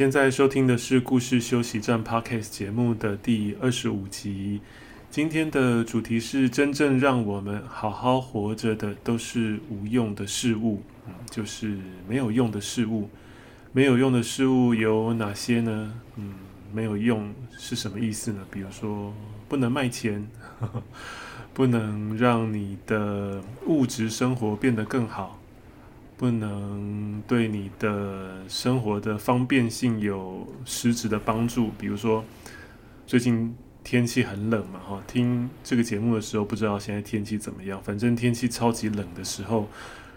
[0.00, 4.62] 现在收听的是故事休息站 Podcast 节目的第二十五集。
[5.10, 11.76] 今天的主题是：真正让我们好好活着的都是无用的事物，嗯，就是
[12.08, 13.10] 没有用的事物。
[13.72, 15.92] 没有用的事物有哪些呢？
[16.16, 16.32] 嗯，
[16.72, 18.38] 没有用是什么意思呢？
[18.50, 19.12] 比如说，
[19.50, 20.26] 不能卖钱，
[20.60, 20.82] 呵呵，
[21.52, 25.38] 不能让你的物质生活变得更好。
[26.20, 32.22] 不能对你的生活的方便性有实质的帮助，比如说
[33.06, 39.66] 最近天气很冷嘛，哈，听这个节目的时候不知道现在天气怎么样，反正天气超级冷的时候，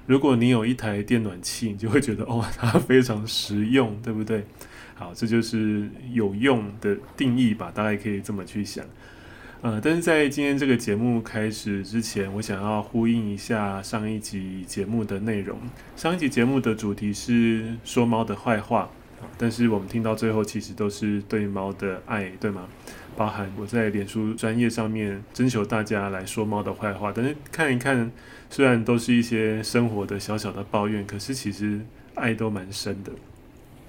[0.06, 4.44] 如果你有一台电暖气，你就会觉得哦，它非常实用，对不对？
[4.96, 8.84] 好，这就是有用的定义吧，大概可以这么去想。
[9.64, 15.58] 呃，但是在今天这个节目开始之前，我想要呼应一下上一集节目的内容。
[15.96, 18.92] 上一集节目的主题是说猫的坏话，
[19.38, 22.68] 但是我们听到最后其实都是对猫的爱，对吗？
[23.16, 28.12] 包含我在脸书专业上面征求大家来说猫的坏话，但是看一看，
[28.50, 31.80] 虽然都是一些生活的小小的抱怨，可是其实
[32.16, 33.14] 爱都蛮深的。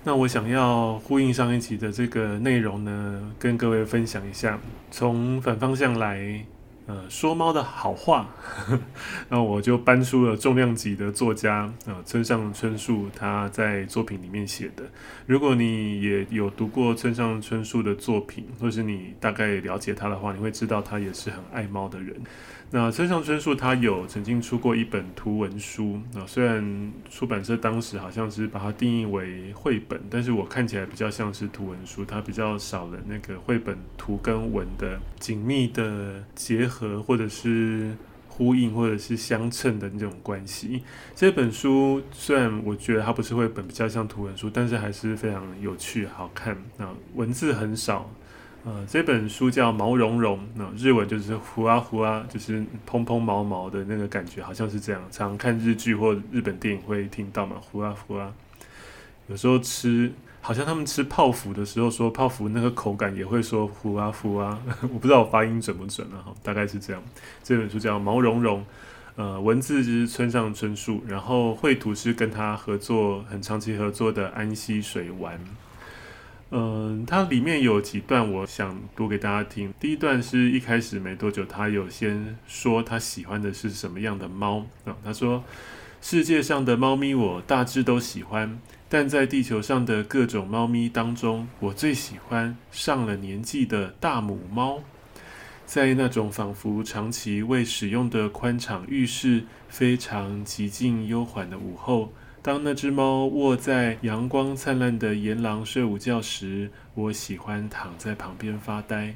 [0.06, 4.60] 那我想要呼应上一集的这个内容呢，跟各位分享一下，
[4.90, 6.44] 从反方向来，
[6.86, 8.28] 呃，说猫的好话。
[9.30, 14.84] 那我就搬出了重量级的作家，呃，村上春树他在作品里面写的。
[15.24, 22.14] 如果你也有读过村上春树的作品，或是你大概了解他的话，你会知道他也是很爱猫的人。
[22.74, 37.94] 那村上春树他有曾经出过一本图文书，啊，虽然出版社当时好像是把它定义为绘本，但是我看起来比较像是图文书，它比较少了那个绘本图跟文的紧密的结合，或者是
[38.26, 40.82] 呼应，或者是相称的那种关系。
[41.14, 48.10] 这本书虽然我觉得它不是绘本，比较像图文书，但是还是非常有趣好看，啊，文字很少。
[48.66, 55.02] 呃，这本书叫毛茸茸，那日文就是呼啊呼啊，就是蓬蓬毛毛的那个感觉，好像是这样。
[55.10, 58.32] 常看日剧或日本电影会听到嘛，呼啊呼啊。
[59.26, 60.10] 有时候吃，
[60.40, 67.02] 好像他们吃泡芙的时候说泡芙那个口感也会说呼啊呼啊， 我不知道我发音准不准了哈，大概是这样。
[67.42, 68.64] 这本书叫毛茸茸，
[69.16, 75.38] 呃，文字就是村上春树，然后绘图是跟他合作很长期合作的安溪水丸。
[76.56, 79.74] 嗯，它里面有几段我想读给大家听。
[79.80, 84.94] 第一段是一开始没多久，他有先说他喜欢的是什么样的猫啊？
[85.02, 85.42] 他说
[86.00, 88.56] ：“世界上的猫咪我大致都喜欢，
[88.88, 94.78] 但在地球上的各种猫咪当中，我最喜欢上了年纪的大母猫。
[95.66, 102.12] 在那种仿佛长期未使用的宽敞浴室，非常寂静悠缓的午后。”
[102.44, 109.14] 当那只猫卧在阳光灿烂的岩廊睡午觉时，我喜欢躺在旁边发呆。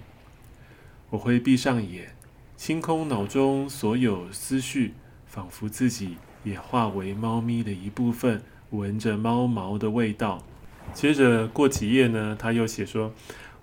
[1.11, 2.17] 我会闭上眼，
[2.57, 4.95] 清空脑中所有思绪，
[5.27, 8.41] 仿佛自己也化为猫咪的一部分，
[8.71, 10.43] 闻着猫毛的味道。
[10.95, 13.13] 接着过几页呢，他又写说：“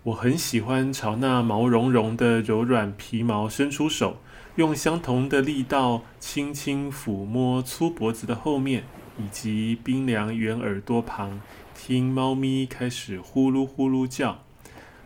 [0.03, 4.18] 我很喜欢朝那毛茸茸的柔软皮毛伸出手，
[4.58, 8.84] 用相同的力道轻轻抚摸粗脖子的后面。”
[9.18, 11.40] 以及冰凉圆耳朵旁，
[11.74, 14.44] 听猫咪开始呼噜呼噜叫，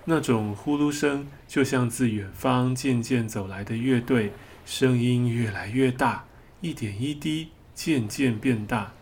[0.05, 4.33] 那种呼噜声就像自远方渐渐走来的乐队，
[4.65, 6.25] 声音越来越大，
[6.61, 8.93] 一点一滴，渐渐变大。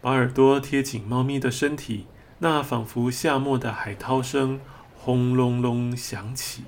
[0.00, 2.06] 把耳朵贴紧猫咪的身体，
[2.40, 4.60] 那仿佛夏末的海涛声
[4.94, 6.64] 轰隆隆响起，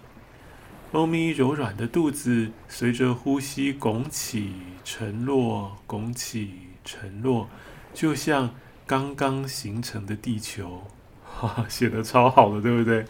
[0.90, 7.48] 猫咪柔软的肚子随着呼吸拱起、沉落、拱起、沉落。
[7.96, 8.54] 就像
[8.86, 10.82] 刚刚形成的地球，
[11.24, 13.06] 哈，写得超好的，对不对？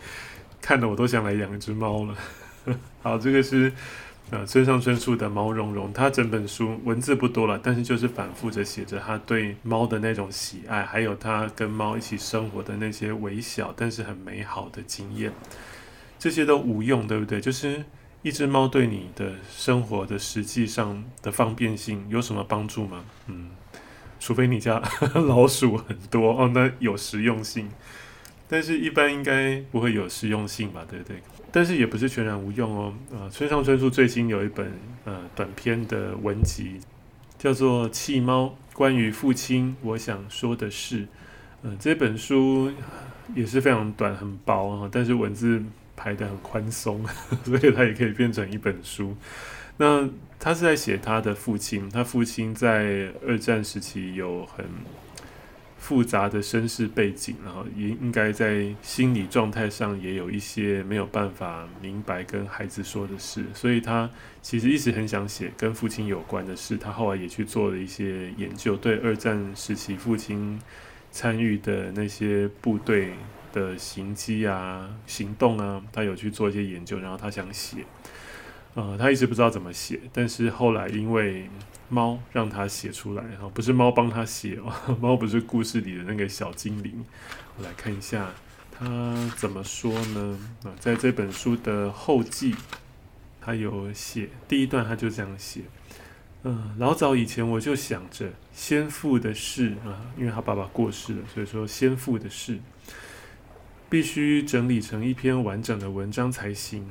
[0.63, 2.15] 看得我都想来养一只猫了。
[3.03, 3.73] 好，这个是
[4.31, 15.33] 呃村上春树的《毛茸茸》，他整本书文字不多了，但是就是反复着写着他对猫的那种喜爱，还有他跟猫一起生活的那些微小但是很美好的经验。
[16.17, 17.41] 这些都无用，对不对？
[17.41, 17.85] 就是
[18.23, 23.05] 一只猫对你的生活的实际上的方便性有什么帮助吗？
[23.27, 23.51] 嗯。
[24.19, 24.83] 除非你家
[25.15, 27.69] 老鼠很多哦，那有实用性。
[28.49, 30.87] 但是，一般应该不会有实用性吧？
[30.89, 31.17] 对不对？
[31.51, 32.95] 但是也不是全然无用哦。
[33.13, 34.71] 啊，村上春树最新有一本
[35.05, 36.79] 呃短篇的文集，
[37.37, 41.01] 叫做《弃猫：关于父亲我想说的是》。
[41.63, 42.71] 呃，这本书
[43.35, 45.61] 也是非常短，很薄啊，但是文字
[45.97, 47.05] 排得很宽松，
[47.45, 49.17] 所以它也可以变成一本书。
[49.79, 54.65] 那他是在写他的父亲，他父亲在二战时期有很
[55.79, 64.09] 复杂的身世背景，然后也应该在心理状态上也有一些没有办法明白跟孩子说的事，所以他
[64.43, 66.77] 其实一直很想写跟父亲有关的事。
[66.77, 70.61] 他后来也去做了一些研究，对二战时期父亲
[71.11, 73.13] 参与的那些部队
[73.53, 77.79] 的行迹啊、行动啊，他有去做一些研究，然后他想写。
[78.77, 81.49] 呃，他一直不知道怎么写，但是后来因为
[81.89, 84.71] 猫让他写出来，哈，不是猫帮他写哦，
[85.01, 87.03] 猫不是故事里的那个小精灵。
[87.57, 88.31] 我来看一下
[88.71, 90.39] 他怎么说呢？
[90.65, 92.55] 啊，在这本书的后记，
[93.41, 95.63] 他有写第一段，他就这样写。
[96.43, 102.59] 嗯，老早以前我就想着先父的事啊，因为他爸爸过世了，所以说先父的事
[103.89, 106.87] 必须整理成一篇完整的文章才行。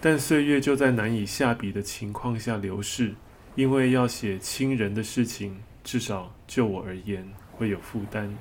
[0.00, 3.14] 但岁月就在难以下笔的情况下流逝，
[3.56, 8.36] 因为要写亲人的事情，至少就我而言会有负担，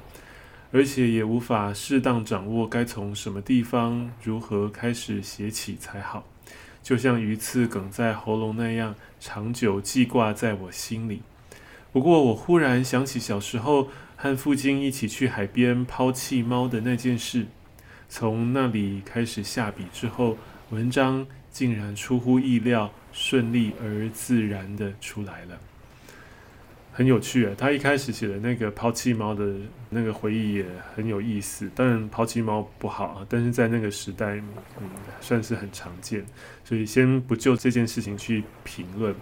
[0.71, 6.27] 而且也无法适当掌握该从什么地方、如何开始写起才好，
[6.83, 11.23] 就像鱼刺梗在喉咙那样，长久记挂在我心里。
[11.91, 13.87] 不过，我忽然想起小时候
[14.17, 17.47] 和父亲一起去海边抛弃猫的那件事，
[18.07, 20.37] 从那里开始下笔之后，
[20.69, 21.25] 文章。
[21.55, 25.57] 竟然出乎意料，顺利而自然的出来了，
[26.91, 27.55] 很有趣啊！
[27.57, 29.53] 他一开始写的那个抛弃猫的
[29.89, 31.71] 那个回忆也很有意思。
[31.73, 34.35] 当然，抛弃猫不好啊，但是在那个时代，
[34.81, 34.89] 嗯，
[35.21, 36.25] 算是很常见。
[36.65, 39.15] 所以先不就这件事情去评论。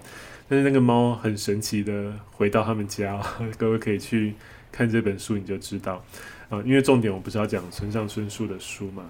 [0.50, 3.22] 但是那个猫很神奇的回到他们家，
[3.60, 4.34] 各位可以去
[4.72, 6.04] 看这本书，你就知道
[6.50, 6.60] 啊。
[6.66, 9.04] 因为重点我不是要讲村上春树的书嘛。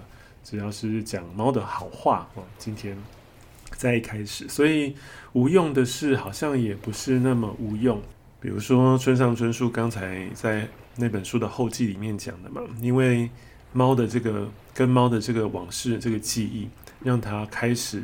[0.44, 2.96] 只要是讲猫的好话哦，今天
[3.74, 4.94] 在一开始，所以
[5.32, 8.00] 无用的事好像也不是那么无用。
[8.38, 13.30] 比如说村上春树刚才在那本书的后记里面讲的嘛，因为
[13.72, 16.68] 猫的这个跟猫的这个往事这个记忆，
[17.02, 18.02] 让他开始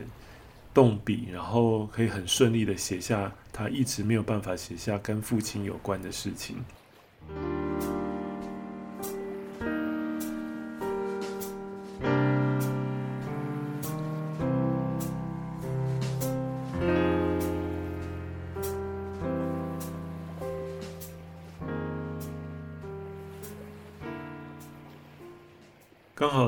[0.73, 6.57] 动笔，然后可以很顺利的写下他一直没有办法写下跟父亲有关的事情。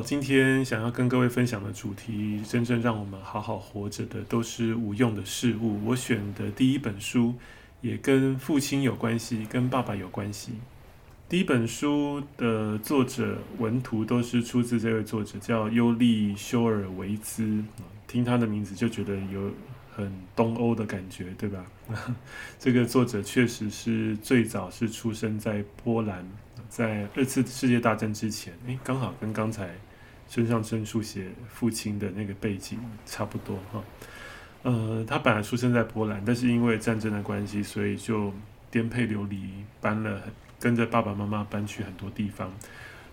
[0.03, 5.81] 今天想要跟各位分享的主题，真正让我们好好活着的都是无用的事物。
[5.87, 7.35] 我选的第一本书
[7.81, 10.53] 也跟父亲有关系，跟爸爸有关系。
[11.29, 17.63] 第一本书的作者文图都是出自这位作者，叫尤利修尔维兹。
[18.09, 19.51] 听他的名字就觉得有
[19.91, 21.65] 很东欧的感觉，对吧？
[22.59, 26.29] 这个作者确实是最早是出生在波兰。
[26.69, 29.75] 在二次世界大战之前，诶，刚好跟刚才
[30.33, 33.85] 村上春树写父亲的那个背景差不多哈。
[34.63, 38.33] 呃，他本来出生在波兰，但是因为战争的关系，所以就
[38.71, 40.23] 颠沛流离，搬了，
[40.59, 42.51] 跟着爸爸妈妈搬去很多地方。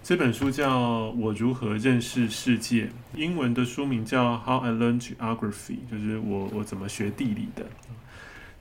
[0.02, 7.66] 这本书叫《我如何认识世界》，英文的书名叫《How I Learned Geography》，就是我我怎么学地理的。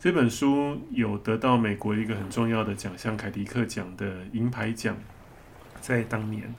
[0.01, 4.97] 这本书有得到美国一个很重要的奖项——凯迪克奖的银牌奖，
[5.81, 6.53] 在当年。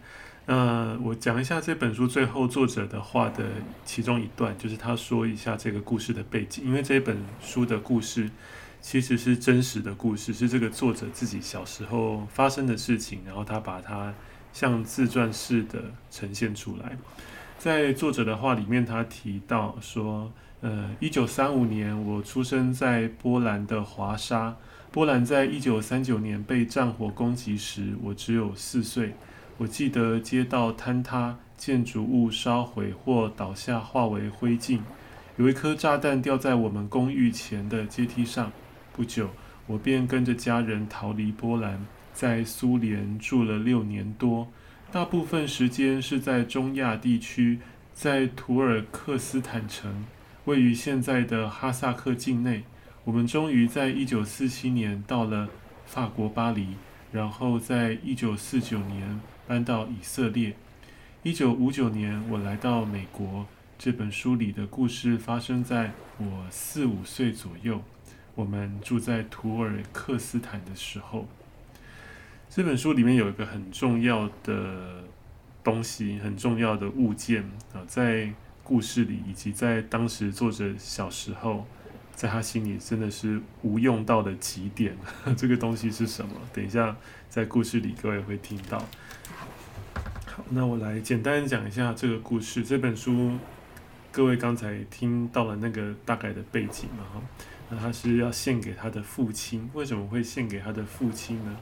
[0.50, 3.46] 那我讲一下这本书最后作者的话的
[3.86, 8.28] 其中一段，就是他说一下这个故事的背景，因为这本书的故事
[8.82, 14.12] 其实是真实的故事，是这个作者自己小时候发生的事情，然后他把它
[14.52, 16.98] 像自传式的呈现出来。
[17.60, 20.32] 在作者的话里面，他提到说。
[20.62, 24.58] 呃，一九三五年，我出生在波兰的华沙。
[24.92, 29.14] 波兰在一九三九年被战火攻击时，我只有四岁。
[29.60, 34.80] 我记得街道坍塌，建筑物烧毁或倒下，化为灰烬。
[35.36, 38.54] 有一颗炸弹掉在我们公寓前的阶梯上。
[38.94, 39.30] 不久，
[39.68, 44.48] 我便跟着家人逃离波兰，在苏联住了六年多，
[44.94, 47.60] 大部分时间是在中亚地区，
[47.94, 50.06] 在土尔克斯坦城。
[50.46, 52.64] 位于现在的哈萨克境内，
[53.04, 55.50] 我们终于在一九四七年到了
[55.86, 56.78] 法国巴黎。
[57.12, 60.56] 然后在一九四九年搬到以色列。
[61.24, 63.48] 一九五九年我来到美国。
[63.80, 67.82] 这本书里的故事发生在我四五岁左右，
[68.36, 71.28] 我们住在土尔克斯坦的时候。
[72.48, 75.04] 这本书里面有一个很重要的
[75.64, 77.42] 东西，很重要的物件
[77.74, 78.32] 啊，在
[78.64, 81.66] 故事里以及在当时作者小时候，
[82.20, 84.94] 在他心里真的是无用到的极点。
[85.38, 86.34] 这个东西是什么？
[86.52, 86.94] 等一下
[87.30, 88.78] 在故事里各位会听到。
[90.26, 92.62] 好，那我来简单讲一下这个故事。
[92.62, 93.32] 这本书。
[94.12, 97.06] 各位刚才听到了那个大概的背景嘛？
[97.14, 97.22] 哈，
[97.70, 99.70] 那他是要献给他的父亲。
[99.74, 101.56] 为什么会献给他的父亲呢？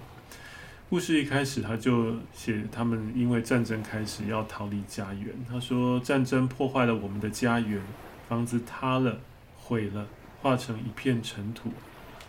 [0.90, 5.36] 故事一开始他就写他们因为战争开始要逃离家园。
[5.48, 7.82] 他说战争破坏了我们的家园，
[8.30, 9.20] 房子塌了，
[9.58, 10.08] 毁了，
[10.42, 11.72] 化成一片尘土。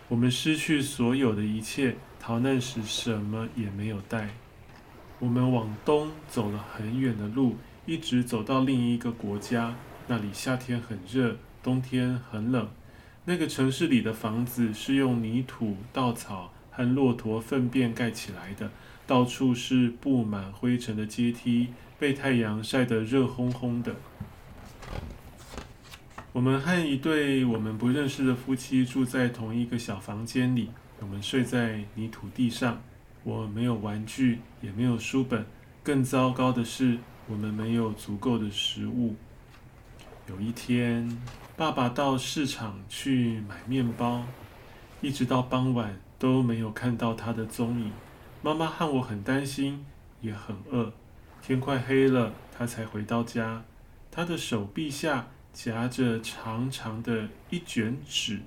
[0.07, 4.29] 我们失去所有的一切，逃难时什么也没有带。
[5.19, 9.75] 我们往东走了很远的路，一直走到另一个国家。
[10.07, 12.69] 那里夏天很热，冬天很冷。
[13.25, 18.71] 那个城市里的房子是用泥土、稻草和骆驼粪便盖起来的，
[19.05, 21.67] 到处是布满灰尘的阶梯，
[21.99, 23.95] 被太阳晒得热烘烘的。
[26.31, 30.69] 我们和一对我们不认识的夫妻住在同一个小房间里，
[30.99, 32.79] 我们睡在泥土地上。
[33.23, 35.43] 我没有玩具，也没有书本，
[35.83, 39.15] 更糟糕的是，我们没有足够的食物。
[40.27, 41.17] 有一天，
[41.57, 44.23] 爸爸到市场去买面包，
[45.01, 47.91] 一直到傍晚都没有看到他的踪影。
[48.43, 49.83] 妈妈和我很担心，
[50.21, 50.93] 也很饿。
[51.41, 53.63] 天快黑了，他才回到家。
[54.11, 55.27] 他的手臂下
[55.61, 58.39] 夹着长长的一卷纸。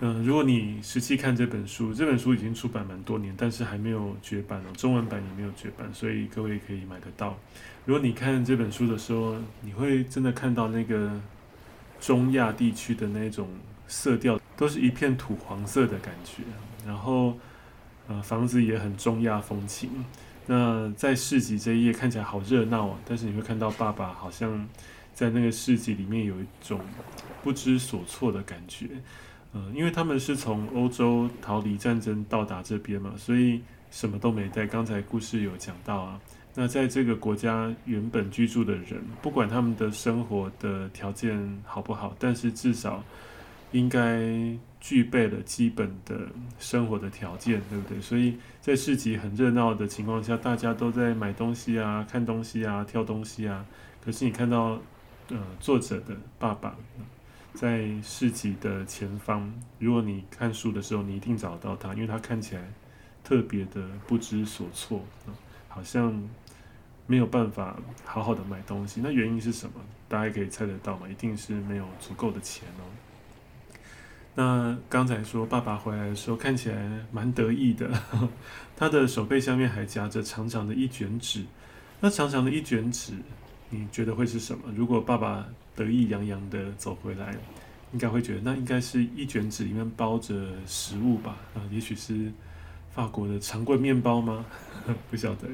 [0.00, 7.36] 嗯，如果你实际看这本书，这本书已经出版蛮多年，但是还没有绝版哦，中文版也没有绝版，所以各位可以买得到。
[7.84, 11.20] 如果你看这本书的时候，你会真的看到那个
[12.00, 13.46] 中亚地区的那种
[13.86, 16.42] 色调，都是一片土黄色的感觉。
[16.86, 17.36] 然后，
[18.08, 20.06] 呃，房子也很中亚风情。
[20.46, 24.66] 那在市集这一页看起来好热闹啊，但是你会看到爸爸好像
[25.14, 26.80] 在那个市集里面有一种
[27.42, 28.88] 不知所措的感觉。
[29.52, 34.66] 嗯，因为他们是从欧洲逃离战争到达这边嘛，所以什么都没带。
[34.66, 36.20] 刚才故事有讲到啊，
[36.56, 43.00] 那在这个国家原本居住的人，不管他们的生活的条件好不好，但是至少
[43.70, 44.28] 应该
[44.80, 46.26] 具备了基本的
[46.58, 48.00] 生活的条件，对不对？
[48.00, 53.64] 所以在市集很热闹的情况下，大家都在买东西啊、看东西啊、挑东西啊。
[54.04, 54.80] 可是你看到，
[55.28, 56.74] 呃，作者的爸爸。
[57.54, 62.72] 在市集的前方，如果你看书的时候，你一定找到他，因为他看起来
[63.22, 65.00] 特别的不知所措，
[65.68, 66.20] 好像
[67.06, 69.00] 没有办法好好的买东西。
[69.00, 69.74] 那原因是什么？
[70.08, 71.08] 大家可以猜得到吗？
[71.08, 72.82] 一定是没有足够的钱哦。
[74.34, 77.88] 那刚才说爸爸回来的时候看起来蛮得意的，
[78.74, 81.44] 他的手背下面还夹着长长的一卷纸。
[82.00, 83.12] 那长长的一卷纸，
[83.70, 84.64] 你觉得会是什么？
[84.76, 87.36] 如果爸爸得意洋洋的走回来，
[87.92, 90.34] 应该会觉得那应该是一卷纸里面包着
[90.66, 91.36] 食物吧？
[91.54, 92.32] 啊，也许是
[92.92, 94.44] 法国的长棍面包吗？
[95.10, 95.48] 不晓得。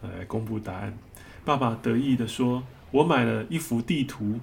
[0.00, 0.96] 来公布答案。
[1.44, 2.62] 爸爸得意的说
[2.92, 4.38] ：“我买了一幅地图。”，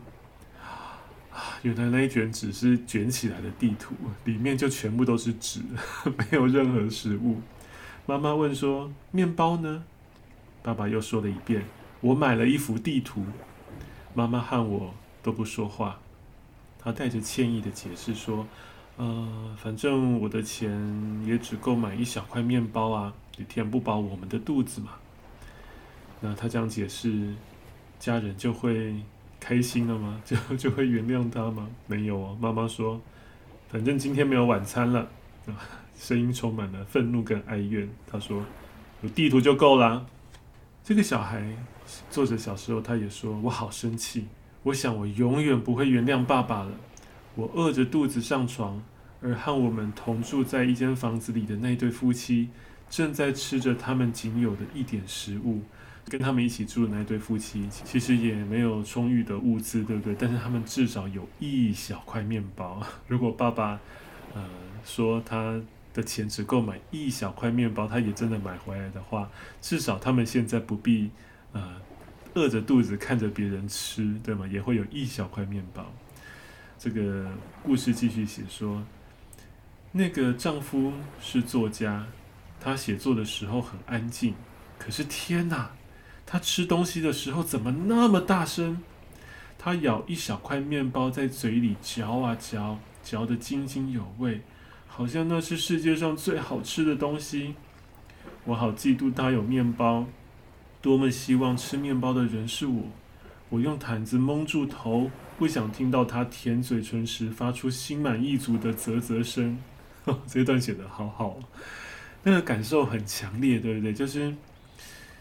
[1.64, 3.96] 原来那一卷纸是卷起来的地图，
[4.26, 5.62] 里面就全部都是纸，
[6.04, 7.40] 没有任何食物。
[8.06, 9.86] 妈妈问说：“面包呢？”
[10.62, 11.64] 爸爸又说了一遍
[12.06, 13.26] ：“我买了一幅地图。”
[14.14, 14.94] 妈妈和我。
[15.26, 16.00] 都不说话，
[16.78, 18.46] 他带着歉意的解释说
[18.96, 20.70] ：“呃，反正我的钱
[21.26, 24.92] 也只够买一小块面包啊，也填不饱我们的肚子嘛。”
[26.22, 27.34] 那他这样解释，
[27.98, 28.94] 家人就会
[29.40, 30.22] 开心了吗？
[30.24, 31.68] 就就会原谅他吗？
[31.88, 32.38] 没有哦。
[32.40, 33.02] 妈妈说
[33.68, 35.10] ：“反正今天没有晚餐了。”
[35.98, 37.90] 声音充满了愤怒跟哀怨。
[38.06, 38.46] 他说
[39.02, 40.06] ：“有地图就够了。”
[40.88, 41.44] 这个小孩，
[42.12, 44.27] 作者小时候他也说：“我好生气。”
[44.62, 46.74] 我想，我永远不会原谅爸爸了。
[47.34, 48.84] 我饿着肚子上床，
[49.20, 52.50] 而和我们同住在一间房子里的那对夫妻，
[52.88, 55.63] 正在吃着他们仅有的一点食物。
[56.08, 60.13] 跟他们一起住的那对夫妻，其实也没有充裕的物资，对不对？
[60.13, 62.80] 但是他们至少有一小块面包。
[63.10, 63.80] 如果爸爸，
[64.36, 64.48] 呃，
[64.86, 65.60] 说他
[65.96, 71.10] 的钱只够买一小块面包，他也真的买回来的话，至少他们现在不必，
[71.54, 71.82] 呃。
[72.38, 74.46] 饿着肚子看着别人吃，对吗？
[74.46, 75.86] 也会有一小块面包。
[76.78, 77.32] 这个
[77.64, 78.84] 故事继续写说，
[79.94, 82.06] 那个丈夫是作家，
[82.60, 84.34] 他写作的时候很安静，
[84.78, 85.72] 可是天哪，
[86.25, 88.84] 他吃东西的时候怎么那么大声？
[89.58, 94.42] 他咬一小块面包在嘴里嚼啊嚼，嚼得津津有味，
[94.98, 97.54] 好像那是世界上最好吃的东西。
[98.46, 100.06] 我好嫉妒他有面包，
[100.82, 102.84] 多么希望吃面包的人是我。
[103.50, 109.58] 我用毯子蒙住头，不想听到他舔嘴唇时发出心满意足的啧啧声。
[110.28, 111.40] 这段写得好好，
[112.24, 113.94] 那个感受很强烈，对不对？
[113.94, 114.34] 就是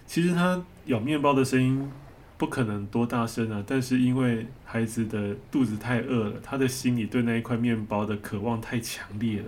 [0.07, 1.91] 其实他咬面包的声音
[2.37, 9.47] 不可能多大声啊，但是因为孩子的肚子太饿了，他的心里对那一块面包的渴望太强烈了。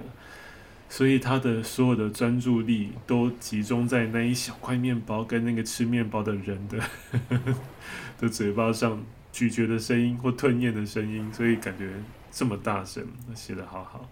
[0.89, 6.81] 所以他的所有的专注力都集中在那一小块面包跟那个吃面包的人的
[8.21, 9.03] 的嘴巴上
[9.33, 11.91] 咀嚼的声音或吞咽的声音，所以感觉
[12.31, 14.09] 这么大声，写得好好。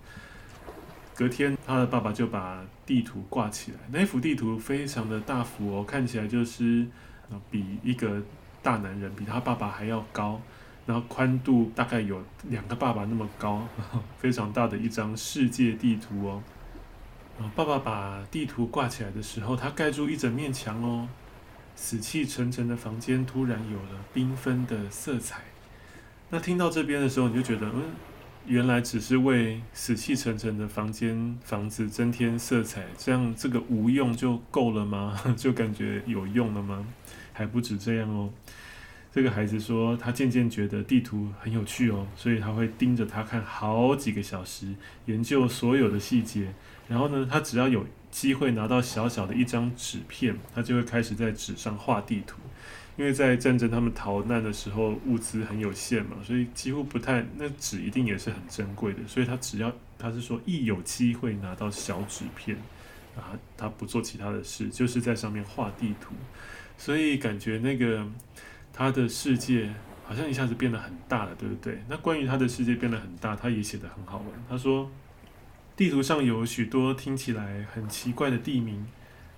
[1.15, 6.85] 隔天，他的爸爸就把地图挂起来，那幅地图非常的大幅哦，看起来就是
[7.53, 8.21] 比一个
[8.65, 10.41] 大男人，比他爸爸还要高，
[10.87, 13.63] 然后宽度大概有两个爸爸那么高，
[14.19, 16.43] 非常大的一张世界地图哦。
[17.39, 21.07] 然后爸爸把地图挂起来的时候，他盖住一整面墙哦。
[21.77, 25.43] 死气沉沉的房间突然有了缤纷的色彩。
[26.31, 27.83] 那听到这边的时候，你就觉得，嗯，
[28.47, 35.21] 原来只是为死气沉沉的房间房子增添色彩，这样这个无用就够了吗？
[35.37, 36.87] 就感觉有用了吗？
[37.35, 38.31] 还不止这样哦。
[39.13, 44.75] 这个孩子说，他渐渐觉得地图很有趣哦，所以他会盯着他看好几个小时，
[45.05, 46.53] 研究所有的细节。
[46.89, 52.39] 然后呢，他只要有机会拿到小小的一张纸片，他就会开始在纸上画地图。
[52.97, 58.99] 因为在战争他们逃难的时候，物资很有限嘛，所以几乎不太，那纸一定也是很珍贵的。
[59.07, 62.57] 所以他只要他是说一有机会拿到小纸片，
[63.17, 66.15] 啊，他不做其他的事，就是在上面画地图。
[66.79, 68.07] 所以感觉那个。
[68.77, 69.73] 他的世界
[70.05, 71.81] 好像一下子变得很大了，对不对？
[71.89, 74.27] 那关于他的世界变得很大，他也写得很好玩。
[74.49, 74.91] 他说，
[75.77, 78.85] 地图上有许多听起来很奇怪的地名，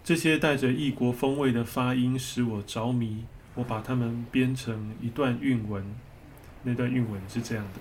[0.02, 3.26] 这些带着异国风味的发音使我着迷。
[3.56, 5.84] 我把它们编成一段韵文，
[6.62, 7.80] 那段韵文是这样的：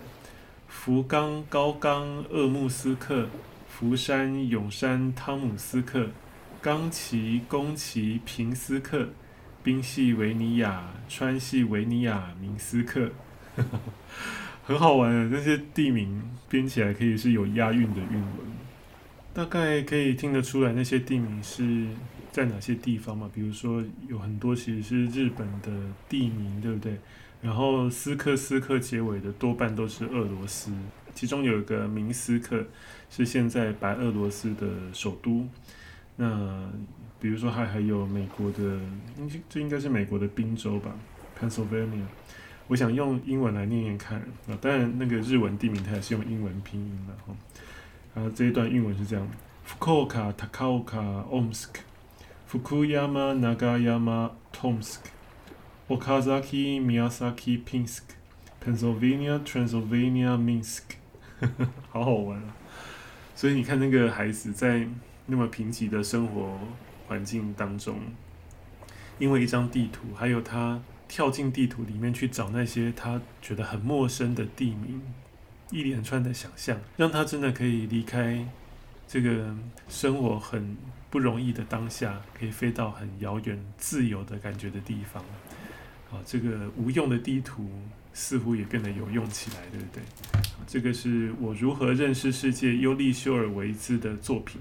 [0.67, 3.29] 福冈、高冈、鄂木斯克、
[3.69, 6.09] 福山、永山、汤姆斯克、
[6.61, 9.07] 冈崎、宫崎、平斯克。
[9.65, 13.09] 宾夕维尼亚、川系维尼亚、明斯克，
[14.63, 15.27] 很好玩啊！
[15.31, 18.31] 那些地名编起来可以是有押韵的韵文，
[19.33, 21.87] 大概可以听得出来那些地名是
[22.31, 23.27] 在哪些地方嘛？
[23.33, 25.71] 比如说有很多其实是日本的
[26.07, 26.99] 地名，对不对？
[27.41, 30.71] 然后斯克斯克结尾的多半都是俄罗斯，
[31.15, 32.63] 其中有一个明斯克
[33.09, 35.47] 是现在白俄罗斯的首都。
[36.17, 36.69] 那
[37.19, 38.79] 比如说，还还有美国的，
[39.17, 40.95] 应这应该是美国的宾州吧
[41.39, 42.03] ，Pennsylvania。
[42.67, 48.21] 我想用英文来念念看啊，当然那个日文地名它也是用英文拼音的哈。
[48.21, 49.27] 啊，这一段英文是这样
[49.67, 51.75] ：：Fukoka, Takoka, Omsk,
[52.51, 54.99] Fukuyama,、Nagayama,、tomsk、
[55.87, 58.01] 冈崎、宫崎、pinsk、
[58.63, 60.81] Pennsylvania、Transylvania、Minsk。
[61.89, 62.55] 好好玩啊！
[63.35, 64.87] 所以你看那个孩子在。
[65.27, 66.55] 那么贫瘠的生活
[67.07, 67.99] 环境当中，
[69.19, 75.01] 因为一张地图，还有他跳进地图里面去找那些他觉得很陌生的地名，
[75.71, 78.45] 一连串的想象，让他真的可以离开
[79.07, 79.55] 这个
[79.87, 80.75] 生活很
[81.09, 85.23] 不容易的当下，可以飞到很遥远、自由的感觉的地方。
[86.11, 87.69] 啊，这个无用的地图
[88.13, 90.03] 似乎也变得有用起来，对不对？
[90.67, 94.59] 这个是我如何认识世界，尤利修尔维兹的作品。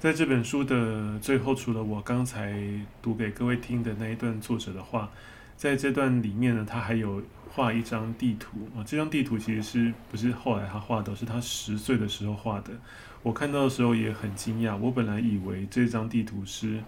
[0.00, 2.58] 在这本书的最后，除了我刚才
[3.02, 5.10] 读给各位听的那一段作者的话，
[5.58, 8.80] 在这段里面呢，他还有画一张地图啊。
[8.82, 12.70] 这张地图其实是不是后来他画的，是他十岁的时候画的。
[13.22, 16.82] 我看到的时候也很惊讶，我本来以为这张地图是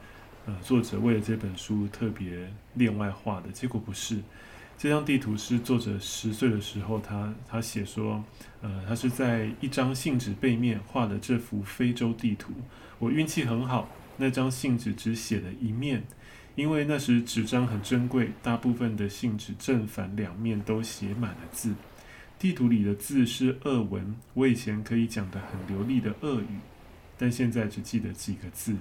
[0.46, 4.22] 呃作者为了这本书特别另外画的，结果不是。
[4.78, 8.24] 这张地图是作者十岁的时候他，他写说，
[8.62, 12.54] 呃，他是在一张信纸背面画的这幅非洲地图。
[13.02, 13.88] 我运气很好，
[14.18, 16.04] 那张信纸只写了一面，
[16.54, 21.74] 因为那时纸张很珍贵，大部分的信纸正反两面都写满了字。
[22.38, 26.60] 地图里的字是俄文，我以前可以讲得很流利的俄语，
[27.18, 28.76] 但现在只记得几个字。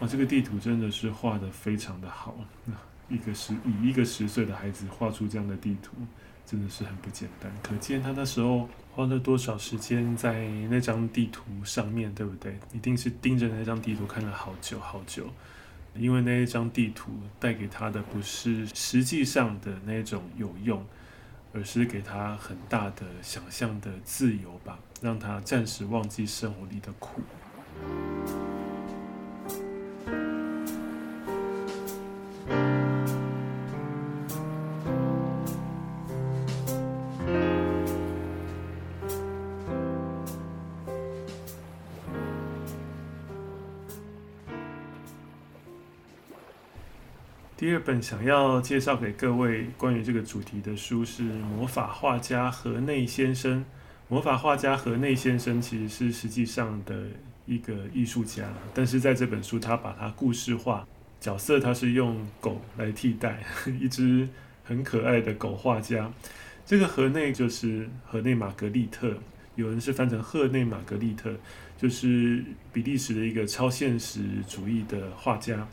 [0.00, 2.34] 啊，这个地图真的是画得非常的好。
[3.10, 5.96] 一个十以一个十岁的孩子画出这样的地图，
[6.50, 7.48] 真的是很不简单。
[7.62, 12.58] 可见他那时候花了多少时间在那张地图上面，对不对？
[12.72, 15.28] 一定是盯着那张地图看了好久好久，
[15.94, 20.84] 因为那一张地图带给他的不是实际上的那种有用，
[21.52, 27.22] 而是给他很大的想象的自由吧，让他暂时忘记生活里的苦。
[47.60, 53.58] 第二本想要介绍给各位关于这个主题的书是《魔法画家河内先生》。
[54.08, 57.08] 魔法画家河内先生其实是实际上的
[57.44, 60.88] 一个艺术家，但是在这本书他把他故事化，
[61.20, 63.44] 角色他是用狗来替代，
[63.78, 64.26] 一只
[64.64, 66.10] 很可爱的狗画家。
[66.64, 69.18] 这个河内就是河内玛格丽特，
[69.56, 71.34] 有人是翻成赫内玛格丽特，
[71.76, 72.42] 就是
[72.72, 75.68] 比利时的一个超现实主义的画家。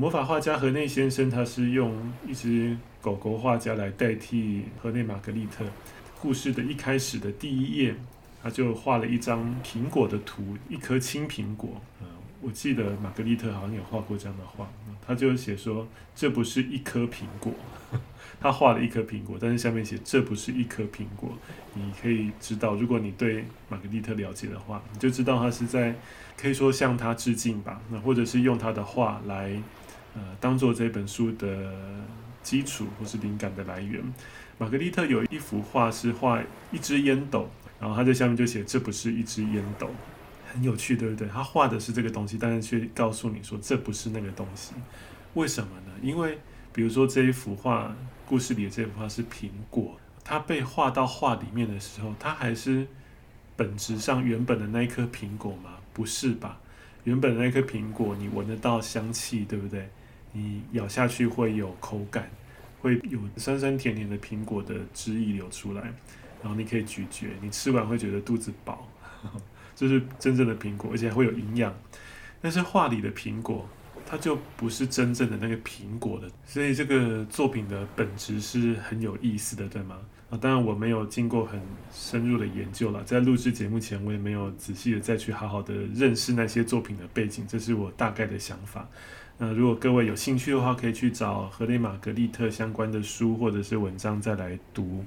[0.00, 1.94] 魔法画家河内先生，他是用
[2.26, 5.62] 一只狗狗画家来代替河内玛格丽特。
[6.22, 7.94] 故事的一开始的第一页，
[8.42, 11.78] 他就画了一张苹果的图，一颗青苹果。
[12.00, 12.06] 嗯，
[12.40, 14.66] 我记得玛格丽特好像有画过这样的画。
[15.06, 15.86] 他就写说，
[16.16, 17.52] 这不是一颗苹果。
[18.40, 21.36] 他画了一颗苹果，但是下面写这不是一颗苹果。
[21.74, 25.94] 你可以知道，如果你对玛格丽特了解的话，你就知道他是在
[26.38, 27.82] 可以说向他致敬吧。
[27.90, 29.60] 那或者是用他的画来。
[30.14, 31.72] 呃，当做这本书的
[32.42, 34.02] 基础或是灵感的来源。
[34.58, 37.48] 玛格丽特有一幅画是画一只烟斗，
[37.80, 39.88] 然后他在下面就写这不是一只烟斗，
[40.52, 41.26] 很有趣，对不对？
[41.28, 44.72] 他画的是这个东西，但是却告诉你说这不是那个东西，
[45.34, 45.92] 为什么呢？
[46.02, 46.38] 因为
[46.72, 47.96] 比如说这一幅画，
[48.26, 52.86] 故事里的这幅画是苹果，它被画到画里面的时候，它还是
[53.56, 55.78] 本质上原本的那一颗苹果吗？
[55.94, 56.58] 不是吧？
[57.04, 59.88] 原本的那颗苹果，你闻得到香气，对不对？
[60.32, 62.30] 你咬下去会有口感，
[62.80, 65.82] 会有酸酸甜甜的苹果的汁液流出来，
[66.42, 68.88] 然后你可以咀嚼，你吃完会觉得肚子饱，
[69.74, 71.74] 这是真正的苹果，而且会有营养。
[72.40, 73.68] 但是画里的苹果，
[74.06, 79.98] 它就不是真正的那个苹果的，所以这个作品的本质是很有意思的，对吗？
[80.30, 81.60] 啊，当然我没有经过很
[81.92, 88.88] 深入的研究了，在录制节目前，我也没有仔细的再去好好的认识那些作品的背景，这是我大概的想法。
[89.42, 95.02] 那如果各位有兴趣的话，可以去找河内玛格丽特相关的书或者是文章再来读。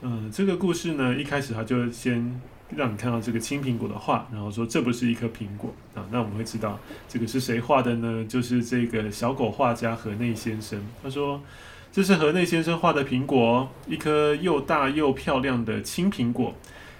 [0.00, 2.40] 嗯、这个故事呢，一开始他就先
[2.76, 6.06] 让你看到这个青苹果的画，然后说这不是一颗苹果啊。
[6.12, 8.24] 那我们会知道这个是谁画的呢？
[8.28, 10.80] 就是这个小狗画家河内先生。
[11.02, 11.42] 他说
[11.90, 16.54] 这是河内先生画的苹果，一颗又大又漂亮的青苹果，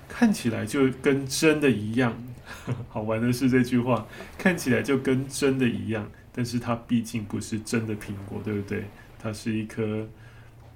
[0.08, 2.20] 看起来就跟真的一样。
[2.88, 6.10] 好玩的是这句话，看起来就跟真的一样。
[6.38, 8.84] 但是它毕竟不是真的苹果，对不对？
[9.18, 10.06] 它是一颗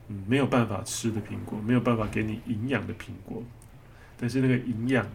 [0.08, 3.40] 嗯没有办法吃的苹果，没有办法给你营养的苹果。
[4.18, 5.06] 但是那个营养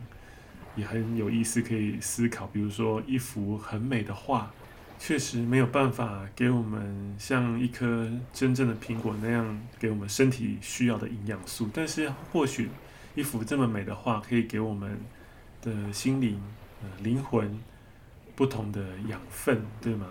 [0.77, 2.47] 也很有意思，可以思考。
[2.47, 4.49] 比如说一幅很美的画，
[4.97, 11.69] 确实没有办法给我们像一颗真正的苹果那样给我们身体需要的营养素。
[11.73, 12.69] 但是或许
[13.15, 14.97] 一幅这么美的画，可以给我们
[15.61, 16.41] 的心灵、
[17.03, 17.59] 灵魂
[18.33, 20.07] 不同的养分，对吗？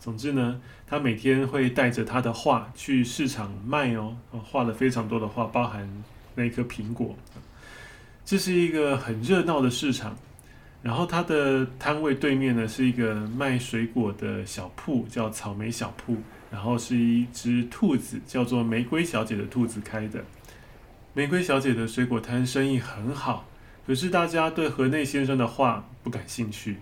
[0.00, 5.88] 总之呢，他每天会带着他的画去市场卖哦，画了非常多的画，包含
[6.34, 7.16] 那一颗苹果。
[8.24, 10.16] 这是一个很热闹的市场，
[10.82, 16.16] 然后他的摊位对面呢是一个卖水果的小铺，叫草莓小铺，
[16.50, 20.22] 然后是一只兔子，叫做玫瑰小姐的兔子开的。
[21.14, 23.48] 玫瑰小姐的水果摊生意很好，
[23.86, 26.76] 可是大家对河内先生的画不感兴趣。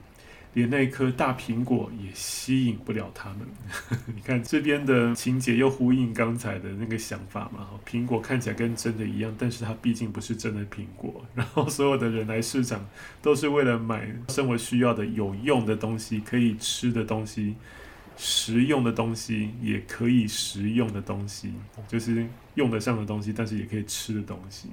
[0.57, 3.41] 连那颗大苹果也吸引不了他们。
[4.17, 7.63] 你看这边的情节又呼应刚才的那个想法嘛？
[7.63, 11.23] 哈苹果看起来跟真的一样，但是它毕竟不是真的苹果。
[11.37, 12.83] 然后所有的人来市场
[13.21, 17.55] 都是为了买生活需要的有用的东西，可以吃的东西，
[18.17, 21.53] 实用的东西，也可以食用的东西，
[21.87, 24.71] 就是用得上的东西，但是也可以吃的东西。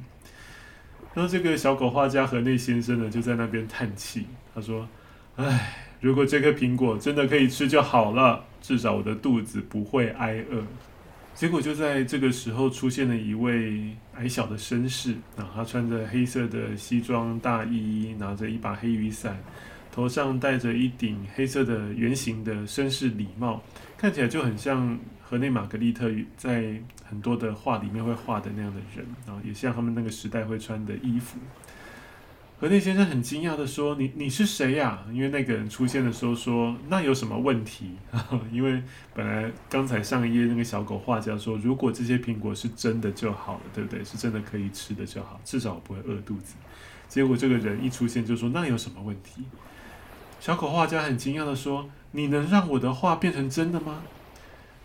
[1.14, 4.88] 然后这个小狗画家和内先生呢，就在那边叹气，他说。
[5.36, 10.64] 唉，如果这颗苹果真的可以吃就好了，至少我的肚子不会挨饿。
[11.34, 19.36] 结果就在这个时候，出现了一位矮小的绅士啊，他穿着黑色的西装大衣，拿着一把黑雨伞，
[19.92, 23.64] 头上戴着一顶黑色的圆形的绅士礼帽，
[23.98, 31.40] 看起来就很像河内玛格丽特在很多的画里面会画的那样的人啊，也像他们那个时代会穿的衣服。
[32.64, 37.92] 河内先生很惊讶地说：“你你是谁呀？”因为那个人出现的时候说：“那有什么问题？”
[38.54, 38.82] 因为
[39.14, 44.02] 本来刚才上一页那个小狗画家说：“如果这些苹果是真的就好了，对不对？
[44.06, 46.56] 是真的可以吃的就好，至少不会饿肚子。”
[47.10, 49.44] 结果这个人一出现就说：“那有什么问题？”
[50.40, 54.04] 小狗画家很惊讶地说：“你能让我的画变成真的吗？”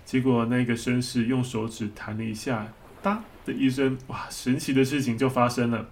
[0.04, 4.26] 结果那个绅士用手指弹了一下，哒的一声，哇！
[4.28, 5.88] 神奇的事情就发生了。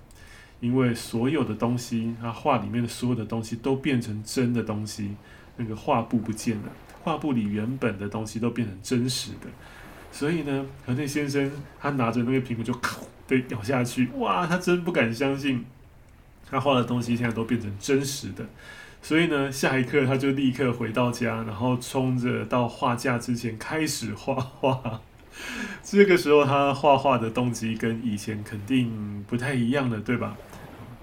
[0.60, 5.14] 因为所有的东西，他画里面的所有的东西都变成真的东西，
[5.56, 9.48] 那个画布不见了，画布里原本的东西都变成真实的。
[10.10, 15.64] 所以呢，河内先生他拿着那个苹果就咔被咬下去，哇，他真不敢相信，
[16.48, 18.46] 他画的东西现在都变成真实的。
[19.02, 25.00] 所以呢，下一刻他就立刻回到家，然后冲着到画架之前开始画画。
[25.82, 30.36] 这个时候，他画画的动机跟以前肯定不太一样了，对吧？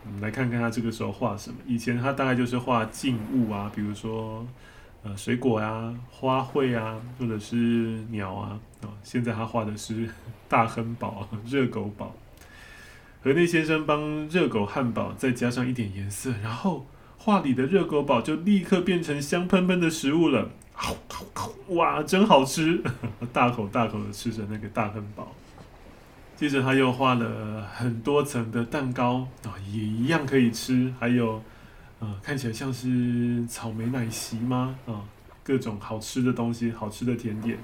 [0.06, 1.58] 我们来看看他这个时候画什么。
[1.65, 4.46] 以前他大概就是画静物啊，比如说
[5.04, 7.56] 呃水果啊、花卉啊，或者是
[8.10, 8.60] 鸟啊。
[8.82, 10.10] 啊，现在他画的是
[10.50, 12.13] 大亨堡、热狗堡。
[13.24, 16.86] 河内先生帮热狗汉堡再加上一点颜色，然后
[17.17, 20.50] 画里的热狗堡就立刻变成香喷喷的食物了。
[20.73, 20.95] 好
[21.69, 22.81] 哇，真好吃！
[23.31, 25.33] 大口大口的吃着那个大汉堡。
[26.36, 30.93] 接着他又画了很多层的蛋糕啊，也一样可以吃。
[30.99, 31.41] 还有，
[31.99, 34.75] 呃，看起来像是草莓奶昔吗？
[34.86, 35.01] 啊，
[35.43, 37.57] 各种好吃的东西，好吃的甜点。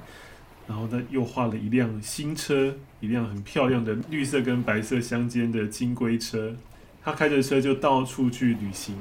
[0.67, 6.55] 然后他又画了一辆新车，一辆很漂亮的绿色跟白色相间的金龟车。
[7.03, 8.95] 他开着车就到处去旅行。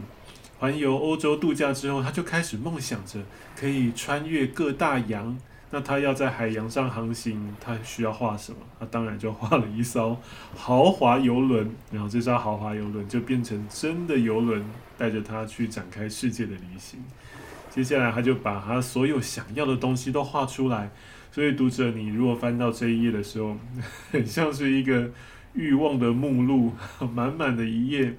[0.58, 3.20] 环游欧洲度假之后，他就开始梦想着
[3.56, 5.38] 可以穿越各大洋。
[5.70, 8.58] 那他要在海洋上航行，他需要画什么？
[8.80, 10.18] 他当然就画了一艘
[10.56, 11.70] 豪华游轮。
[11.92, 14.64] 然后这艘豪华游轮就变成真的游轮，
[14.96, 16.98] 带着他去展开世界的旅行。
[17.70, 20.90] 接下来，他就把他所有想要的东西都画出来。
[21.30, 23.54] 所以，读者，你如果翻到这一页的时候，
[24.10, 25.10] 很像是一个
[25.52, 26.72] 欲望的目录，
[27.14, 28.16] 满满的一页。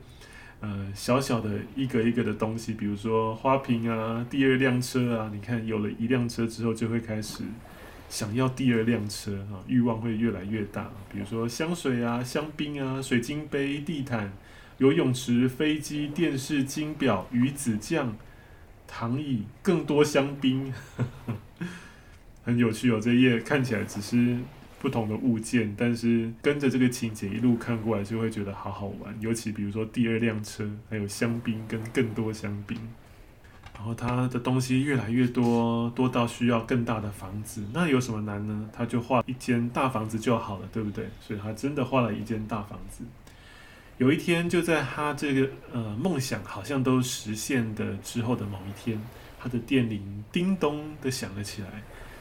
[0.62, 7.44] 呃，小小的一个一个的东西，比如说花瓶啊，第二辆车啊，你看有了一辆车之后，就会开始
[8.10, 10.92] 想要第二辆车啊，欲望会越来越大。
[11.10, 14.34] 比如说香水啊、香槟啊、水晶杯、地毯、
[14.80, 18.18] 游泳池、飞机、电视、金表、鱼子酱、
[18.86, 20.74] 躺椅，更多香槟，
[22.44, 23.00] 很有趣哦。
[23.02, 24.38] 这页看起来只是。
[24.80, 29.14] 不同的物件，但是跟着这个情节一路看过来，就会觉得好好玩。
[29.20, 32.78] 尤其比如说第二辆车，还有香槟跟更多香槟，
[33.76, 37.64] 然后他的东西越来越多，多到需要更大的房子。
[37.74, 38.70] 那有什么难呢？
[38.72, 41.10] 他就画一间大房子就好了，对不对？
[41.20, 43.04] 所以他真的画了一间大房子。
[43.98, 48.98] 有一天，就在他这个呃梦想好像都实现的之后的某一天，
[49.38, 51.68] 他的电铃叮咚的响了起来。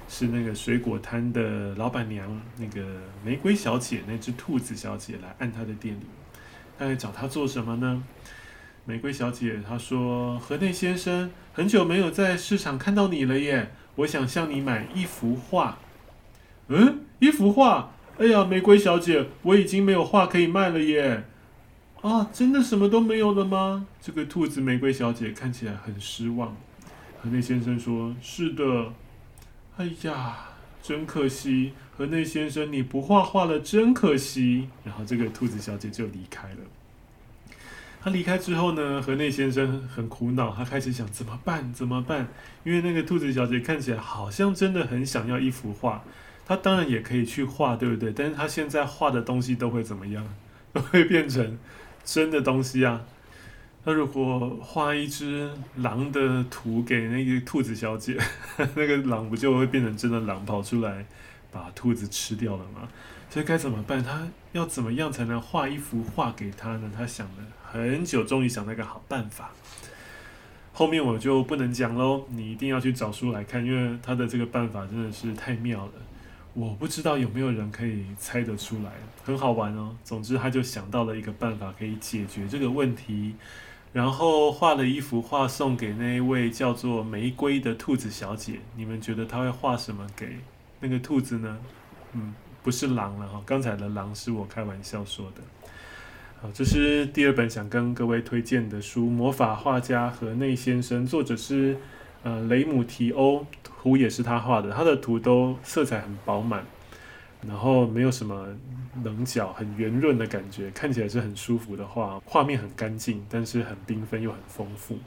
[0.08, 2.82] 是那个水果摊的老板娘，那个
[3.22, 6.06] 玫瑰小姐，那只兔子小姐来按她的店里，
[6.78, 8.02] 她来找她做什么呢？
[8.86, 15.78] 玫瑰小姐她说：“河内先生，很久没有在市场看到你了耶，我想向你买一幅画。”
[16.68, 17.92] 嗯，一幅画？
[18.16, 21.24] 哎呀，玫瑰小姐，我已经没有画可以卖了耶！
[22.00, 23.86] 啊，真的什么都没有了吗？
[24.00, 26.56] 这个兔子玫瑰小姐看起来很失望。
[27.22, 28.92] 河内先生说：“是的。”
[29.78, 30.36] 哎呀，
[30.82, 34.68] 真可惜，河内先生你不画画了，真可惜。
[34.82, 36.56] 然后这个兔子小姐就离开了。
[38.00, 41.72] 她离开之后呢，河内先生很苦恼，他开始想怎么办？
[41.72, 42.26] 怎么办？
[42.64, 46.02] 因为那个兔子小姐看起来好像真的很想要一幅画，
[46.44, 48.12] 他当然也可以去画，对不对？
[48.12, 50.26] 但是他现在画的东西都会怎么样？
[50.74, 51.56] 都会变成
[52.04, 53.04] 真的东西啊。
[53.88, 58.18] 那如果画一只狼的图给那个兔子小姐，
[58.76, 61.06] 那个狼不就会变成真的狼跑出来
[61.50, 62.86] 把兔子吃掉了吗？
[63.30, 64.04] 所以该怎么办？
[64.04, 66.92] 他要怎么样才能画一幅画给他呢？
[66.94, 69.52] 他想了很久，终于想到一个好办法。
[70.74, 75.92] 后面我就不能讲喽，你一定要去找书来看，因为他的这个办法真的是太妙了。
[76.52, 78.92] 我不知道有没有人可以猜得出来，
[79.24, 79.96] 很好玩哦。
[80.04, 83.34] 总之，他就想到了一个办法可以解决这个问题。
[83.92, 88.60] 然后画了一幅画送给那一位叫做玫瑰的兔子小姐。
[88.76, 90.36] 你们觉得他会画什么给
[90.80, 91.58] 那个兔子呢？
[92.12, 95.42] 嗯，不是狼了哈，刚才的狼是我开玩笑说的。
[96.40, 101.76] 好，这是第二本想跟各位推荐的书，《魔法画家河内先生》，作者是
[102.22, 106.64] 呃雷姆提欧，图也是他画的，他的图都色彩很饱满，
[107.46, 108.48] 然后没有什么
[109.02, 114.98] 棱角，很圆润的感觉，看起来是很舒服的画，画面很干净，但是很缤纷又很丰富。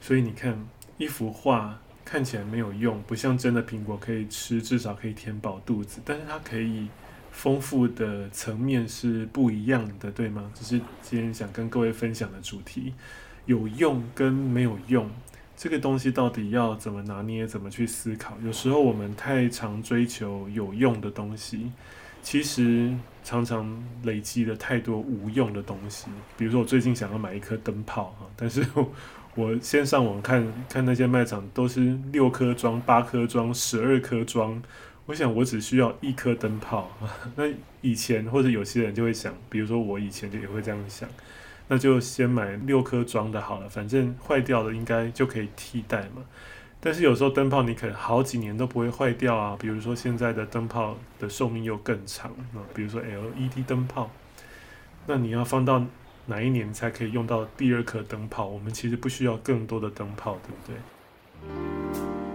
[0.00, 0.58] 所以你看，
[0.96, 6.88] 一幅画看起来没有用，不像真的苹果可以吃，至少可以填饱肚子，但是它可以。
[7.30, 10.50] 丰富的层面是不一样的，对吗？
[10.54, 12.94] 这是今天想跟各位分享的主题。
[13.44, 15.08] 有用跟没有用，
[15.58, 18.38] 这个东西到底要怎么拿捏，怎么去思考？
[18.46, 21.72] 有时候我们太常追求有用的东西，
[22.22, 22.94] 其实
[23.24, 26.06] 常常累积了太多无用的东西。
[26.36, 28.64] 比如说，我最近想要买一颗灯泡啊，但是
[29.34, 34.62] 我先上网看看那些卖场，都是六颗装、八颗装、十二颗装。
[35.06, 36.88] 我想，我只需要一颗灯泡。
[37.34, 37.42] 那
[37.80, 41.08] 以前或者有些人就会想，比如说我以前就也会这样想，
[41.68, 46.24] 那就先买六颗装的好了，反正坏掉的应该就可以替代嘛。
[46.80, 49.56] 但是有时候灯泡你可能好几年都不会坏掉啊。
[49.60, 54.10] 比如说现在的灯泡的寿命又更长啊，比如说 LED 灯泡，
[55.06, 55.84] 那你要放到
[56.26, 58.46] 哪一年才可以用到第二颗灯泡？
[58.46, 62.27] 我们其实不需要更多的灯泡，对不对？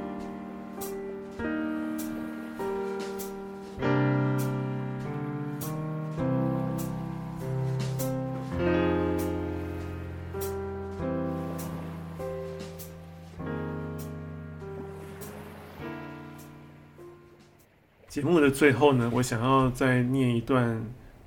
[18.13, 20.79] 节目的最后呢，我想要再念一段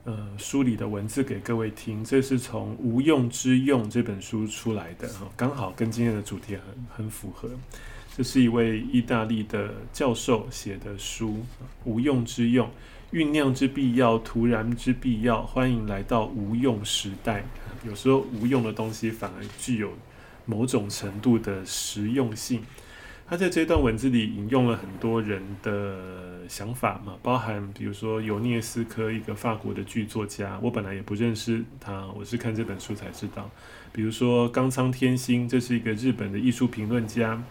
[0.04, 2.04] 呃书里的文字给各位听。
[2.04, 7.50] 这是从《无用之用》这本书出来的哈，刚好跟今天的主题很很符合。
[8.16, 11.30] 这是一位意大利的教授写的书，
[11.82, 12.70] 《无用之用》，
[13.16, 15.42] 酝酿之必要，突然之必要。
[15.42, 17.44] 欢迎来到无用时代。
[17.84, 19.90] 有时候无用的东西反而具有
[20.44, 22.62] 某种程度的实用性。
[23.28, 33.50] 他在这段文字里引用了很多人的想法嘛，包含比如说尤涅斯科，一个法国的剧作家，我本来也不认识他，我是看这本书才知道。
[33.90, 37.42] 比如说冈仓天心，这是一个日本的艺术评论家，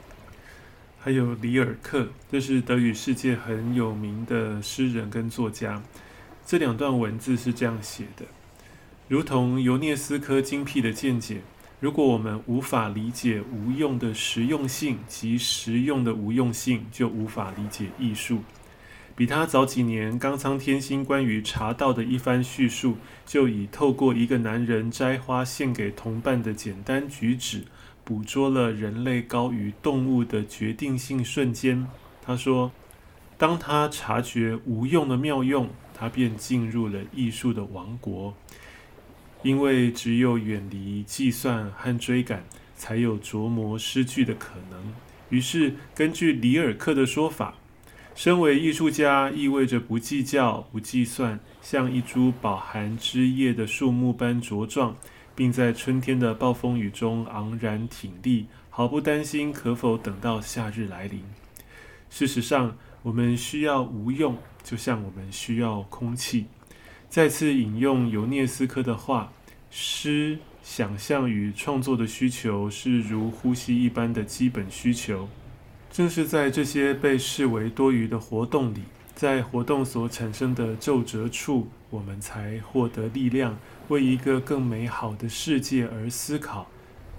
[0.98, 5.84] 还有里尔克，这是德语世界很有名的诗人跟作家。
[6.46, 8.26] 这两段文字是这样写的，
[9.10, 11.42] 如同尤涅斯科精辟的见解。
[11.80, 18.40] 如果我们无法理解无用的实用性及实用的无用性，就无法理解艺术。
[19.16, 27.64] 比他早几年，冈仓天心关于茶道的一番叙述，就以透过一个男人摘花献给同伴的简单举止，
[28.04, 31.88] 捕捉了人类高于动物的决定性瞬间。
[32.22, 32.72] 他说
[33.38, 38.34] ：“当他察觉无用的妙用，他便进入了艺术的王国。”
[39.46, 42.44] 因为只有远离计算和追赶，
[42.76, 44.92] 才有琢磨诗句的可能。
[45.30, 47.54] 于是，根据里尔克的说法，
[48.16, 54.96] 身为艺术家意味着不计较、不计算，像一株饱含枝叶的树木般茁壮，
[55.36, 61.22] 并在春天的暴风雨中昂然挺立，毫不担心可否等到夏日来临。
[62.10, 66.48] 事实上，我们需要无用，就像我们需要空气。
[67.08, 69.32] 再次引用尤涅斯科的话。
[69.78, 75.28] 诗、想象与创作的需求是如呼吸一般的基本需求。
[75.92, 78.84] 正是在这些被视为多余的活动里，
[79.14, 83.58] 在活动所产生的皱褶处，我们才获得力量，
[83.90, 86.70] 为一个更美好的世界而思考，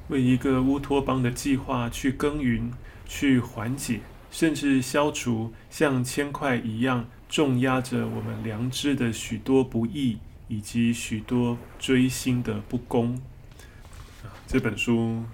[0.08, 2.72] 为一个乌托邦的计划去耕耘、
[3.04, 10.16] 去缓解，甚至消除像铅块一样重压着我们良知的许多不义。
[10.48, 13.20] 以及许多追星的不公。
[14.46, 15.24] 这本书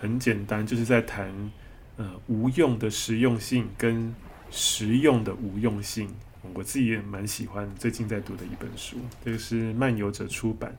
[0.00, 1.50] 很简单，就是在谈
[1.96, 4.14] 呃无用的实用性跟
[4.50, 6.08] 实用的无用性。
[6.52, 10.76] 我自己也蛮喜欢，最近在读的一本书，这个是漫游者出版。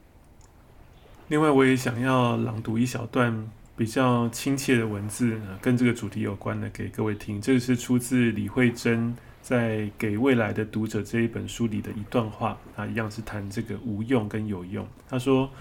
[1.28, 7.42] 另外，我也想要朗读一小段比较亲切的文字，跟这个主题有关的，给各位听。
[7.42, 9.16] 这个是出自李慧珍。
[9.46, 14.88] 在《给未来的读者》这一本书里的一段话，他一样是谈这个无用跟有用。
[15.08, 15.52] 他说：“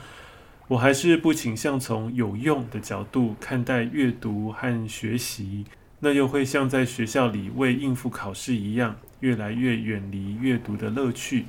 [0.69, 5.67] 我还是不倾向从有用的角度看待阅读和学习，
[6.01, 11.45] 那又会像在学校里为应付考试一样，越来越远离阅读的乐趣。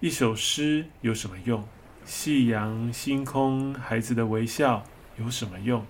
[0.00, 1.62] 一首诗有什么用？
[2.04, 4.82] 夕阳、星空、孩子的微笑
[5.20, 5.86] 有什么用？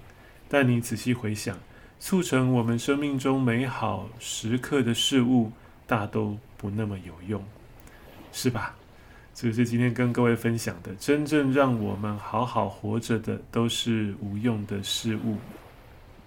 [0.46, 1.58] 但你仔细回想，
[1.98, 5.52] 促成我们生命中美好时刻的事物。”
[5.90, 7.42] 大都不那么有用，
[8.32, 8.76] 是吧？
[9.34, 10.94] 这是今天跟各位分享的。
[10.94, 15.36] 真正让我们好好活着的，都是无用的事物。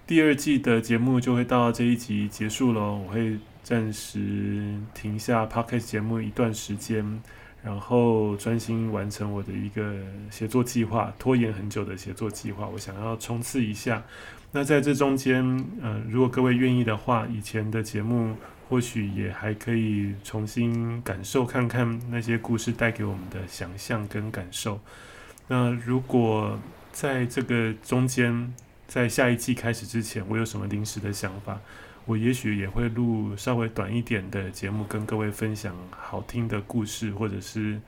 [0.06, 7.22] 第二季的节目就会到这一集结束喽，我会暂时停下 Podcast 节目一段时间，
[7.62, 9.96] 然后专心完成我的一个
[10.30, 14.02] 写作计划，拖延很久的写作计划，我想要冲刺一下。
[14.52, 15.42] 那在这中间，
[15.80, 18.36] 呃，如果各位愿意的话，以前的节目
[18.68, 24.80] 或许也还可以重新感受看看那些故事带给我们的想象跟感受。
[25.46, 26.58] 那如果
[26.92, 28.54] 在这个中间，
[28.86, 31.60] 在下一季开始之前，我有什么临时的想法，
[32.06, 37.80] 我也许也会录稍微短一点的节目，跟各位分享好听的故事或者是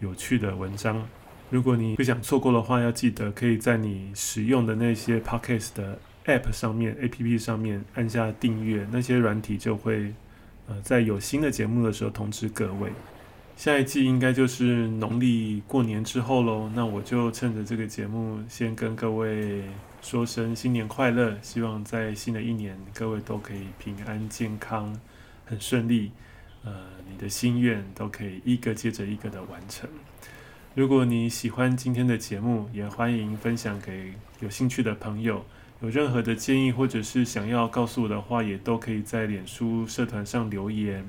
[0.00, 1.06] 有趣的文章。
[1.50, 5.98] 如果你不想错过的话，要记得可以在你使用的那些 Podcast 的
[6.28, 10.12] App 上面、APP 上面按下订阅，那些软体就会
[10.68, 12.92] 呃在有新的节目的时候通知各位。
[13.56, 19.64] 下一季应该就是农历过年之后喽，那我就趁着这个节目先跟各位
[20.00, 24.94] 说声新年快乐，希望在新的一年各位都可以平安健康、
[25.44, 26.12] 很顺利，
[26.62, 26.72] 呃，
[27.10, 29.88] 你的心愿都可以一个接着一个的完成。
[30.74, 35.44] 如果你喜欢今天的节目，也欢迎分享给有兴趣的朋友。
[35.80, 41.08] 有任何的建议或者是想要告诉我的话，也都可以在脸书社团上留言。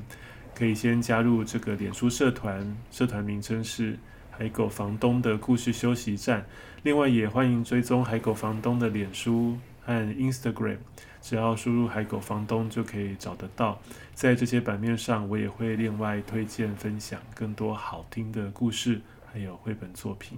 [0.54, 3.98] 可以先加入这个脸书社团，社团名称是
[4.30, 6.46] 海狗房东的故事休息站。
[6.84, 10.78] 另外，也欢迎追踪海狗房东的脸书和 Instagram，
[11.22, 13.80] 只要输入海狗房东就可以找得到。
[14.14, 19.02] 在这些版面上，我也会另外推荐分享更多好听的故事。
[19.32, 20.38] 还有绘本作品，